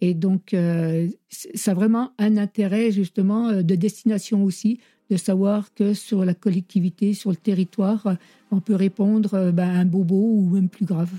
Et 0.00 0.14
donc, 0.14 0.54
euh, 0.54 1.08
ça 1.28 1.70
a 1.70 1.74
vraiment 1.74 2.12
un 2.18 2.36
intérêt 2.36 2.90
justement 2.90 3.48
euh, 3.48 3.62
de 3.62 3.74
destination 3.74 4.44
aussi, 4.44 4.80
de 5.10 5.16
savoir 5.16 5.72
que 5.74 5.94
sur 5.94 6.24
la 6.24 6.34
collectivité, 6.34 7.14
sur 7.14 7.30
le 7.30 7.36
territoire, 7.36 8.16
on 8.50 8.60
peut 8.60 8.74
répondre 8.74 9.52
ben, 9.52 9.68
à 9.68 9.78
un 9.78 9.84
bobo 9.84 10.16
ou 10.16 10.50
même 10.50 10.68
plus 10.68 10.84
grave. 10.84 11.10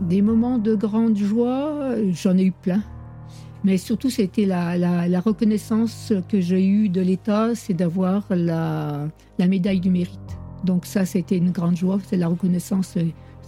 Des 0.00 0.22
moments 0.22 0.58
de 0.58 0.74
grande 0.74 1.16
joie, 1.16 1.94
j'en 2.12 2.38
ai 2.38 2.44
eu 2.44 2.52
plein. 2.52 2.82
Mais 3.62 3.76
surtout, 3.76 4.08
c'était 4.08 4.46
la, 4.46 5.20
reconnaissance 5.20 6.12
que 6.28 6.40
j'ai 6.40 6.64
eue 6.66 6.88
de 6.88 7.00
l'État, 7.00 7.54
c'est 7.54 7.74
d'avoir 7.74 8.24
la, 8.30 9.08
médaille 9.38 9.80
du 9.80 9.90
mérite. 9.90 10.18
Donc 10.64 10.86
ça, 10.86 11.04
c'était 11.04 11.36
une 11.36 11.50
grande 11.50 11.76
joie, 11.76 11.98
c'est 12.06 12.16
la 12.16 12.28
reconnaissance. 12.28 12.96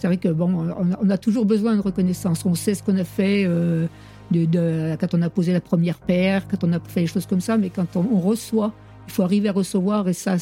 C'est 0.03 0.09
vrai 0.09 0.17
que 0.17 0.31
bon, 0.31 0.75
on 1.01 1.11
a, 1.11 1.17
toujours 1.17 1.47
besoin 1.47 1.77
de 1.77 1.81
reconnaissance. 1.81 2.45
On 2.45 2.57
sait 2.57 2.75
ce 2.75 2.83
qu'on 2.83 2.99
a 2.99 3.05
fait 3.05 3.45
euh, 3.47 3.87
quand 4.33 5.15
on 5.15 5.23
a 5.23 5.31
posé 5.31 5.53
la 5.53 5.61
première 5.61 6.01
paire, 6.01 6.49
quand 6.49 6.65
on 6.65 6.73
a 6.73 6.81
fait 6.81 7.03
des 7.03 7.07
choses 7.07 7.25
comme 7.25 7.41
ça, 7.41 7.57
mais 7.57 7.71
quand 7.71 7.95
on, 7.95 8.19
reçoit, 8.19 8.73
il 9.07 9.13
faut 9.13 9.23
arriver 9.23 9.51
à 9.51 9.53
recevoir. 9.53 10.09
Et 10.09 10.13
ça 10.13 10.39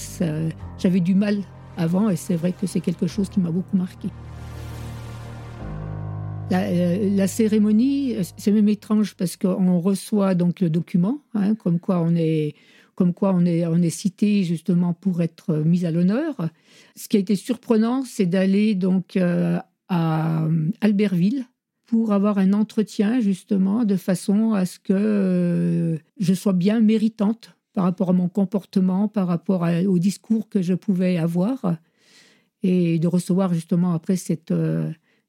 j'avais 0.78 1.00
du 1.00 1.14
mal 1.14 1.40
avant, 1.76 2.08
et 2.08 2.16
c'est 2.16 2.36
vrai 2.36 2.54
que 2.58 2.66
c'est 2.66 2.80
quelque 2.80 3.06
chose 3.06 3.28
qui 3.28 3.38
m'a 3.38 3.50
beaucoup 3.50 3.76
marqué. 3.76 4.08
Euh, 6.52 7.14
la, 7.14 7.26
cérémonie, 7.26 8.16
c'est 8.38 8.52
même 8.52 8.70
étrange 8.70 9.14
parce 9.14 9.36
qu'on 9.36 9.78
reçoit 9.78 10.34
donc 10.34 10.60
le 10.60 10.70
document, 10.70 11.18
hein, 11.34 11.54
comme 11.54 11.80
quoi 11.80 12.00
on 12.00 12.16
est, 12.16 12.54
comme 13.00 13.14
quoi 13.14 13.32
on 13.34 13.46
est, 13.46 13.88
cité 13.88 14.44
justement 14.44 14.92
pour 14.92 15.22
être 15.22 15.54
mis 15.54 15.86
à 15.86 15.90
l'honneur. 15.90 16.50
Ce 16.96 17.08
qui 17.08 17.16
a 17.16 17.20
été 17.20 17.34
surprenant, 17.34 18.04
c'est 18.04 18.26
d'aller 18.26 18.74
donc 18.74 19.16
euh, 19.16 19.58
à 19.88 20.46
Albertville 20.82 21.46
pour 21.86 22.12
avoir 22.12 22.36
un 22.36 22.52
entretien 22.52 23.18
justement 23.18 23.86
de 23.86 23.96
façon 23.96 24.52
à 24.52 24.66
ce 24.66 24.78
que 24.78 24.92
euh, 24.92 25.96
je 26.18 26.34
sois 26.34 26.52
bien 26.52 26.80
méritante 26.80 27.56
par 27.72 27.84
rapport 27.84 28.10
à 28.10 28.12
mon 28.12 28.28
comportement, 28.28 29.08
par 29.08 29.28
rapport 29.28 29.66
au 29.86 29.98
discours 29.98 30.50
que 30.50 30.60
je 30.60 30.74
pouvais 30.74 31.16
avoir 31.16 31.78
et 32.62 32.98
de 32.98 33.08
recevoir 33.08 33.54
justement 33.54 33.94
après 33.94 34.16
cette 34.16 34.52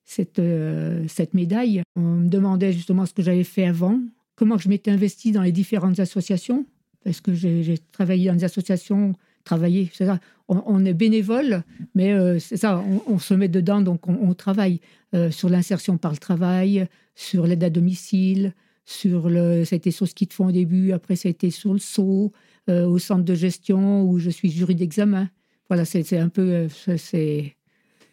cette, 0.04 0.40
euh, 0.40 1.06
médaille. 1.34 1.84
On 1.96 2.02
me 2.02 2.28
demandait 2.28 2.74
justement 2.74 3.06
ce 3.06 3.14
que 3.14 3.22
j'avais 3.22 3.46
fait 3.46 3.66
avant, 3.66 3.98
comment 4.36 4.58
je 4.58 4.68
m'étais 4.68 4.92
investi 4.92 5.32
dans 5.32 5.42
les 5.42 5.54
différentes 5.54 6.02
associations, 6.02 6.66
parce 7.04 7.22
que 7.22 7.34
j'ai 7.34 7.78
travaillé 7.92 8.28
dans 8.28 8.36
des 8.36 8.44
associations, 8.44 9.16
travaillé, 9.44 9.90
c'est 9.94 10.06
ça. 10.06 10.20
On, 10.48 10.84
est 10.84 10.94
bénévole, 10.94 11.64
mais 11.96 12.12
euh, 12.12 12.38
c'est 12.38 12.58
ça, 12.58 12.84
on, 13.08 13.20
se 13.20 13.34
met 13.34 13.48
dedans, 13.48 13.80
donc 13.80 14.10
on, 14.10 14.34
travaille 14.34 14.82
euh, 15.16 15.32
sur 15.32 15.48
l'insertion 15.48 15.98
par 15.98 16.12
le 16.12 16.18
travail, 16.18 16.88
sur 17.16 17.48
l'aide 17.48 17.64
à 17.64 17.70
domicile, 17.70 18.54
sur 18.84 19.30
le, 19.30 19.64
été 19.74 19.92
sur 19.92 20.10
ce 20.10 20.14
qu'ils 20.14 20.28
te 20.28 20.34
font 20.34 20.48
au 20.48 20.52
début, 20.52 20.92
après 20.92 21.16
été 21.24 21.52
sur 21.52 21.72
le 21.72 21.80
saut, 21.80 22.34
au 22.68 23.00
centre 23.00 23.24
de 23.24 23.34
gestion 23.34 24.04
où 24.04 24.20
je 24.20 24.30
suis 24.30 24.52
jury 24.52 24.76
d'examen. 24.76 25.30
Voilà, 25.70 25.84
c'est 25.86 26.18
un 26.18 26.30
peu, 26.30 26.68
c'est 26.98 27.56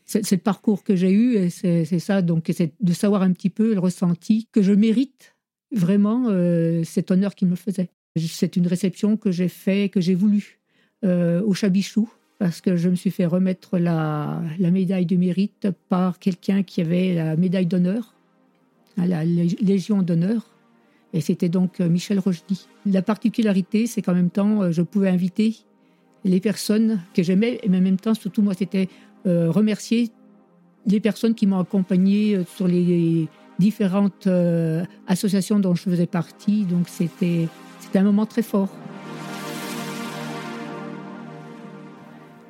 c'est 0.09 0.33
le 0.33 0.39
parcours 0.39 0.85
que 0.85 0.97
j'ai 0.97 1.11
eu 1.11 1.37
et 1.37 1.51
c'est 1.51 1.99
ça. 1.99 2.23
Donc, 2.23 2.51
c'est 2.55 2.73
de 2.81 2.93
savoir 2.93 3.23
un 3.23 3.33
petit 3.33 3.51
peu 3.51 3.75
le 3.75 3.81
ressenti 3.81 4.49
que 4.53 4.63
je 4.63 4.73
mérite 4.73 5.37
vraiment 5.71 6.29
euh, 6.29 6.83
cet 6.83 7.11
honneur 7.11 7.35
qu'il 7.35 7.49
me 7.49 7.57
faisait. 7.57 7.91
C'est 8.19 8.57
une 8.57 8.67
réception 8.67 9.17
que 9.17 9.31
j'ai 9.31 9.49
fait, 9.49 9.89
que 9.89 10.01
j'ai 10.01 10.15
voulu 10.15 10.59
euh, 11.05 11.43
au 11.43 11.55
Chabichou 11.55 12.09
parce 12.39 12.61
que 12.61 12.77
je 12.77 12.89
me 12.89 12.95
suis 12.95 13.11
fait 13.11 13.27
remettre 13.27 13.79
la, 13.79 14.41
médaille 14.59 15.07
de 15.07 15.17
mérite 15.17 15.69
par 15.89 16.21
quelqu'un 16.21 16.63
qui 16.63 16.81
avait 16.81 17.15
la 17.15 17.37
médaille 17.37 17.67
d'honneur, 17.67 18.15
hein, 18.97 19.07
la 19.07 19.25
Légion 19.25 20.03
d'honneur. 20.03 20.47
Et 21.13 21.21
c'était 21.21 21.49
donc 21.49 21.81
euh, 21.81 21.89
Michel 21.89 22.21
Rochdy. 22.21 22.69
La 22.87 23.03
particularité, 23.03 23.89
c'est 23.89 24.03
qu'en 24.03 24.15
même 24.15 24.31
temps, 24.31 24.71
je 24.71 24.83
pouvais 24.83 25.09
inviter 25.09 25.57
les 26.25 26.41
personnes 26.41 27.01
que 27.15 27.23
j'aimais, 27.23 27.59
et 27.63 27.69
en 27.69 27.81
même 27.81 27.99
temps, 27.99 28.15
surtout 28.15 28.43
moi, 28.43 28.55
c'était 28.55 28.89
euh, 29.27 29.51
remercier 29.51 30.11
les 30.87 31.01
personnes 31.01 31.35
qui 31.35 31.47
m'ont 31.47 31.59
accompagné 31.59 32.37
euh, 32.37 32.45
sur 32.45 32.69
les 32.69 33.29
différentes 33.59 34.27
euh, 34.27 34.85
associations 35.07 35.59
dont 35.59 35.75
je 35.75 35.83
faisais 35.83 36.07
partie. 36.07 36.65
Donc 36.65 36.89
c'était 36.89 37.49
un 37.95 38.03
moment 38.03 38.27
très 38.27 38.43
fort. 38.43 38.69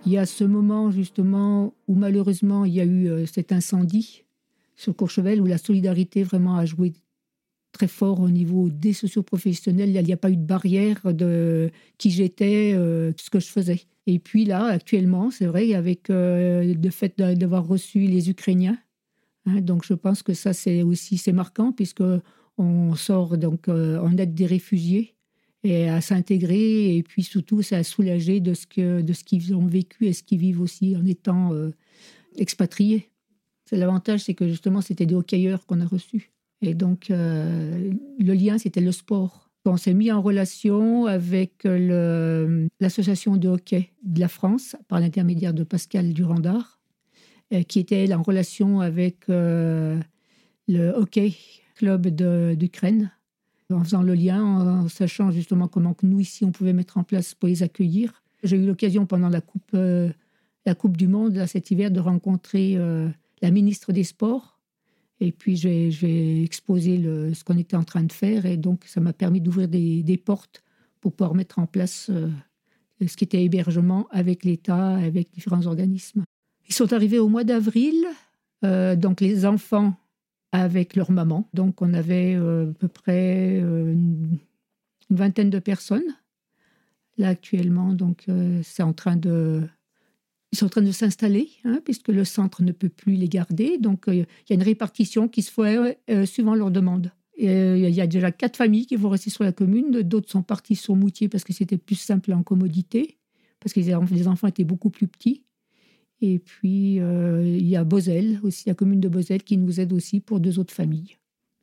Il 0.07 0.13
y 0.13 0.19
a 0.19 0.27
ce 0.27 0.45
moment 0.45 0.91
justement 0.91 1.75
où 1.87 1.95
malheureusement 1.95 2.65
il 2.65 2.75
y 2.75 2.81
a 2.81 2.85
eu 2.85 3.27
cet 3.27 3.53
incendie 3.53 4.25
sur 4.77 4.97
Courchevel 4.97 5.41
où 5.41 5.47
la 5.47 5.59
solidarité 5.59 6.23
vraiment 6.23 6.57
a 6.57 6.65
joué 6.65 6.93
très 7.73 7.89
fort 7.89 8.21
au 8.21 8.31
niveau 8.31 8.71
des 8.71 8.93
socioprofessionnels. 8.93 9.91
Il 9.91 10.03
n'y 10.03 10.13
a, 10.13 10.17
pas 10.17 10.31
eu 10.31 10.37
de 10.37 10.47
barrière 10.47 11.13
de 11.13 11.71
qui 11.99 12.11
j'étais, 12.11 12.73
ce 12.73 13.31
que 13.31 13.41
je 13.41 13.49
faisais. 13.49 13.83
Et 14.09 14.19
puis 14.19 14.47
là, 14.47 14.65
actuellement, 14.65 15.31
c'est 15.31 15.45
vrai, 15.45 15.75
avec 15.75 16.09
euh, 16.09 16.73
le 16.73 16.91
fait 16.91 17.19
d'avoir 17.19 17.69
reçu 17.69 18.01
les 18.01 18.31
Ukrainiens, 18.31 18.79
hein, 19.45 19.61
donc 19.61 19.85
je 19.85 19.93
pense 19.93 20.23
que 20.23 20.33
ça, 20.33 20.55
c'est 20.55 20.83
aussi 20.83 21.19
c'est 21.19 21.35
marquant, 21.35 21.73
puisque 21.73 22.03
on 22.57 22.95
sort 22.95 23.37
donc 23.37 23.69
euh, 23.69 24.01
en 24.01 24.17
aide 24.17 24.33
des 24.33 24.47
réfugiés 24.47 25.15
et 25.69 25.89
à 25.89 26.01
s'intégrer, 26.01 26.97
et 26.97 27.03
puis 27.03 27.23
surtout, 27.23 27.63
c'est 27.63 27.77
à 27.77 27.85
soulager 27.85 28.41
de 28.41 28.55
ce 28.55 28.67
que 28.67 29.01
de 29.01 29.13
ce 29.13 29.25
qu'ils 29.25 29.55
ont 29.55 29.67
vécu 29.67 30.07
et 30.07 30.13
ce 30.13 30.23
qu'ils 30.23 30.39
vivent 30.39 30.61
aussi 30.61 30.97
en 30.97 31.05
étant 31.05 31.53
euh, 31.53 31.71
expatriés. 32.37 33.11
L'avantage, 33.71 34.21
c'est 34.21 34.35
que 34.35 34.49
justement, 34.49 34.81
c'était 34.81 35.05
des 35.05 35.15
hockeyeurs 35.15 35.67
qu'on 35.67 35.81
a 35.81 35.87
reçus. 35.87 36.31
Et 36.63 36.75
donc, 36.75 37.09
le 37.11 37.93
lien, 38.19 38.57
c'était 38.57 38.81
le 38.81 38.93
sport. 38.93 39.49
On 39.69 39.77
s'est 39.77 39.93
mis 39.93 40.11
en 40.11 40.23
relation 40.23 41.05
avec 41.05 41.65
l'association 42.81 43.37
de 43.37 43.49
hockey 43.49 43.91
de 44.03 44.21
la 44.21 44.29
France 44.29 44.75
par 44.89 45.01
l'intermédiaire 45.01 45.53
de 45.53 45.63
Pascal 45.63 46.15
Durandard, 46.15 46.81
euh, 47.53 47.63
qui 47.63 47.79
était 47.79 48.13
en 48.15 48.23
relation 48.23 48.81
avec 48.81 49.29
euh, 49.29 50.01
le 50.69 50.91
hockey 50.91 51.35
club 51.77 52.09
d'Ukraine. 52.09 53.11
En 53.75 53.85
faisant 53.85 54.03
le 54.03 54.15
lien, 54.15 54.43
en 54.43 54.89
sachant 54.89 55.31
justement 55.31 55.69
comment 55.69 55.95
que 55.95 56.07
nous 56.07 56.21
ici 56.21 56.45
on 56.45 56.53
pouvait 56.53 56.73
mettre 56.73 56.99
en 56.99 57.05
place 57.05 57.35
pour 57.35 57.49
les 57.49 57.63
accueillir. 57.63 58.23
J'ai 58.43 58.57
eu 58.57 58.67
l'occasion 58.67 59.07
pendant 59.07 59.29
la 59.29 59.41
coupe, 59.41 59.71
euh, 59.75 60.11
la 60.65 60.75
coupe 60.75 60.97
du 60.97 61.09
Monde 61.09 61.45
cet 61.47 61.71
hiver 61.71 61.91
de 61.91 62.01
rencontrer 62.01 62.77
euh, 62.77 63.09
la 63.43 63.51
ministre 63.51 63.93
des 63.93 64.05
Sports. 64.05 64.59
Et 65.21 65.33
puis 65.33 65.57
j'ai 65.57 66.45
exposé 66.45 67.03
ce 67.35 67.43
qu'on 67.43 67.59
était 67.59 67.77
en 67.77 67.83
train 67.83 68.05
de 68.05 68.13
faire 68.13 68.47
et 68.47 68.57
donc 68.57 68.85
ça 68.87 69.01
m'a 69.01 69.13
permis 69.13 69.41
d'ouvrir 69.41 69.67
des, 69.67 70.05
des, 70.05 70.17
portes 70.17 70.63
pour 71.01 71.13
pouvoir 71.13 71.35
mettre 71.35 71.59
en 71.59 71.67
place 71.67 72.09
euh, 72.09 72.29
ce 73.05 73.17
qui 73.17 73.25
était 73.25 73.43
hébergement 73.43 74.07
avec 74.13 74.45
l'État, 74.45 74.95
avec 74.95 75.33
différents 75.33 75.67
organismes. 75.67 76.23
Ils 76.69 76.75
sont 76.75 76.93
arrivés 76.93 77.19
au 77.19 77.29
mois 77.29 77.43
d'avril, 77.45 78.07
donc 78.63 79.21
les 79.21 79.47
enfants 79.47 79.97
avec 80.53 80.97
leur 80.97 81.11
maman. 81.11 81.49
Donc 81.55 81.83
on 81.83 81.93
avait 81.95 82.35
euh, 82.35 82.71
à 82.71 82.75
peu 82.75 82.89
près 82.89 83.61
euh, 83.61 83.93
une 83.93 84.39
vingtaine 85.11 85.51
de 85.51 85.59
personnes 85.59 86.17
là 87.17 87.29
actuellement. 87.29 87.93
Donc 87.93 88.25
euh, 88.29 88.61
c'est 88.63 88.83
en 88.83 88.93
train 88.93 89.17
de 89.17 89.63
ils 90.51 90.57
sont 90.57 90.67
en 90.67 90.71
train 90.71 90.83
de 90.83 90.93
s'installer, 90.93 91.51
hein, 91.65 91.81
puisque 91.85 92.09
le 92.09 92.25
centre 92.25 92.63
ne 92.63 92.73
peut 92.73 92.89
plus 92.89 93.17
les 93.17 93.29
garder. 93.29 93.77
Donc, 93.77 94.05
il 94.07 94.21
y 94.49 94.53
a 94.53 94.55
une 94.55 94.63
répartition 94.63 95.29
qui 95.29 95.43
se 95.43 95.51
fait 95.51 95.99
suivant 96.25 96.55
leurs 96.55 96.71
demandes. 96.71 97.13
Il 97.37 97.77
y 97.91 98.01
a 98.01 98.07
déjà 98.07 98.33
quatre 98.33 98.57
familles 98.57 98.87
qui 98.87 98.97
vont 98.97 99.11
rester 99.11 99.29
sur 99.29 99.45
la 99.45 99.53
commune. 99.53 100.01
D'autres 100.01 100.31
sont 100.31 100.43
partis 100.43 100.75
sur 100.75 100.97
Moutier 100.97 101.29
parce 101.29 101.45
que 101.45 101.53
c'était 101.53 101.77
plus 101.77 101.97
simple 101.97 102.33
en 102.33 102.43
commodité, 102.43 103.19
parce 103.61 103.75
que 103.75 103.81
les 103.81 104.27
enfants 104.27 104.47
étaient 104.47 104.65
beaucoup 104.65 104.89
plus 104.89 105.07
petits. 105.07 105.45
Et 106.21 106.39
puis, 106.39 107.01
euh, 107.01 107.45
il 107.47 107.67
y 107.67 107.77
a 107.77 107.85
Bosel, 107.85 108.41
aussi 108.43 108.69
la 108.69 108.75
commune 108.75 109.01
de 109.01 109.09
Bosel, 109.09 109.43
qui 109.43 109.57
nous 109.57 109.81
aide 109.81 109.93
aussi 109.93 110.21
pour 110.21 110.41
deux 110.41 110.59
autres 110.59 110.75
familles. 110.75 111.17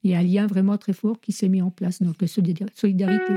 Il 0.03 0.12
y 0.12 0.15
a 0.15 0.19
un 0.19 0.24
lien 0.24 0.47
vraiment 0.47 0.77
très 0.77 0.93
fort 0.93 1.19
qui 1.19 1.31
s'est 1.31 1.50
mis 1.50 1.62
en 1.62 1.71
place, 1.71 2.01
donc 2.01 2.21
la 2.21 2.27
solidarité. 2.27 3.33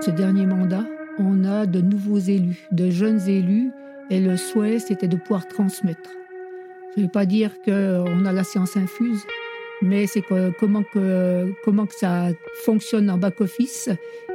Ce 0.00 0.10
dernier 0.10 0.46
mandat, 0.46 0.86
on 1.18 1.44
a 1.44 1.66
de 1.66 1.80
nouveaux 1.80 2.18
élus, 2.18 2.68
de 2.70 2.90
jeunes 2.90 3.28
élus, 3.28 3.72
et 4.08 4.20
le 4.20 4.36
souhait, 4.36 4.78
c'était 4.78 5.08
de 5.08 5.16
pouvoir 5.16 5.48
transmettre. 5.48 6.10
Je 6.94 7.00
ne 7.00 7.06
veux 7.06 7.10
pas 7.10 7.26
dire 7.26 7.60
qu'on 7.62 8.24
a 8.24 8.32
la 8.32 8.44
science 8.44 8.76
infuse, 8.76 9.26
mais 9.82 10.06
c'est 10.06 10.22
comment 10.58 10.82
que 10.82 11.52
comment 11.64 11.86
que 11.86 11.94
ça 11.94 12.30
fonctionne 12.64 13.10
en 13.10 13.18
back 13.18 13.40
office 13.40 13.90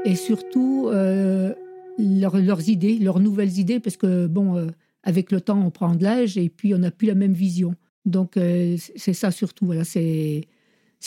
et 0.05 0.15
surtout 0.15 0.89
euh, 0.91 1.53
leurs 1.97 2.69
idées, 2.69 2.97
leurs 2.99 3.19
nouvelles 3.19 3.59
idées, 3.59 3.79
parce 3.79 3.97
que 3.97 4.27
bon, 4.27 4.57
euh, 4.57 4.67
avec 5.03 5.31
le 5.31 5.41
temps, 5.41 5.61
on 5.63 5.71
prend 5.71 5.95
de 5.95 6.03
l'âge 6.03 6.37
et 6.37 6.49
puis 6.49 6.73
on 6.73 6.79
n'a 6.79 6.91
plus 6.91 7.07
la 7.07 7.15
même 7.15 7.33
vision. 7.33 7.75
Donc 8.05 8.37
euh, 8.37 8.77
c'est 8.95 9.13
ça 9.13 9.31
surtout. 9.31 9.65
Voilà, 9.65 9.83
c'est 9.83 10.47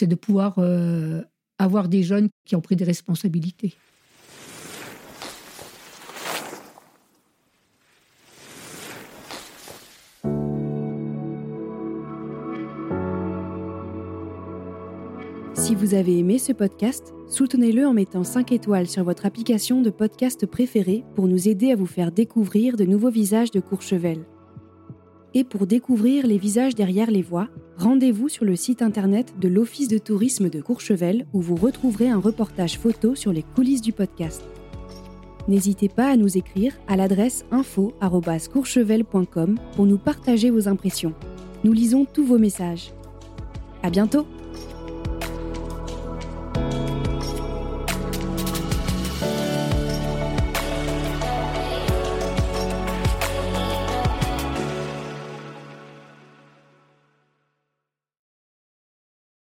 de 0.00 0.14
pouvoir 0.14 0.59
avoir 1.59 1.88
des 1.88 2.03
jeunes 2.03 2.29
qui 2.45 2.57
ont 2.57 2.61
pris 2.61 2.76
des 2.76 2.85
responsabilités. 2.85 3.75
Vous 15.85 15.93
avez 15.93 16.19
aimé 16.19 16.38
ce 16.38 16.55
podcast, 16.55 17.12
soutenez-le 17.29 17.87
en 17.87 17.93
mettant 17.93 18.25
5 18.25 18.53
étoiles 18.53 18.87
sur 18.87 19.05
votre 19.05 19.26
application 19.26 19.83
de 19.83 19.91
podcast 19.91 20.47
préférée 20.47 21.05
pour 21.14 21.29
nous 21.29 21.47
aider 21.47 21.73
à 21.73 21.76
vous 21.76 21.85
faire 21.85 22.11
découvrir 22.11 22.79
de 22.79 22.85
nouveaux 22.85 23.11
visages 23.11 23.50
de 23.50 23.61
Courchevel. 23.61 24.21
Et 25.35 25.45
pour 25.45 25.67
découvrir 25.67 26.26
les 26.26 26.38
visages 26.38 26.75
derrière 26.75 27.11
les 27.11 27.21
voix, 27.21 27.49
rendez-vous 27.76 28.31
sur 28.31 28.47
le 28.47 28.57
site 28.57 28.81
internet 28.81 29.35
de 29.38 29.47
l'Office 29.47 29.88
de 29.88 29.99
tourisme 29.99 30.49
de 30.49 30.62
Courchevel 30.62 31.26
où 31.35 31.43
vous 31.43 31.57
retrouverez 31.57 32.09
un 32.09 32.19
reportage 32.19 32.79
photo 32.79 33.14
sur 33.14 33.35
les 33.35 33.43
coulisses 33.43 33.83
du 33.83 33.93
podcast. 33.93 34.43
N'hésitez 35.49 35.91
pas 35.91 36.07
à 36.07 36.17
nous 36.17 36.38
écrire 36.38 36.73
à 36.88 36.97
l'adresse 36.97 37.45
info@courchevel.com 37.50 39.59
pour 39.76 39.85
nous 39.85 39.99
partager 39.99 40.49
vos 40.49 40.67
impressions. 40.67 41.12
Nous 41.62 41.75
lisons 41.75 42.07
tous 42.07 42.25
vos 42.25 42.38
messages. 42.38 42.94
À 43.83 43.90
bientôt! 43.90 44.25